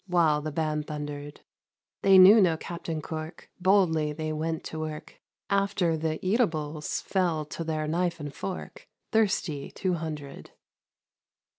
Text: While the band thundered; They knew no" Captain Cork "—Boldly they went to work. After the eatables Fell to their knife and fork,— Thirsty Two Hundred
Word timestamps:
While 0.07 0.41
the 0.41 0.51
band 0.51 0.87
thundered; 0.87 1.41
They 2.01 2.17
knew 2.17 2.41
no" 2.41 2.57
Captain 2.57 3.03
Cork 3.03 3.51
"—Boldly 3.61 4.13
they 4.13 4.33
went 4.33 4.63
to 4.63 4.79
work. 4.79 5.21
After 5.47 5.95
the 5.95 6.17
eatables 6.25 7.01
Fell 7.01 7.45
to 7.45 7.63
their 7.63 7.87
knife 7.87 8.19
and 8.19 8.33
fork,— 8.33 8.87
Thirsty 9.11 9.69
Two 9.69 9.93
Hundred 9.93 10.53